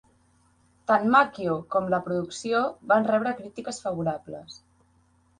[0.91, 2.61] Tant Macchio com la producció
[2.93, 4.57] van rebre crítiques favorables.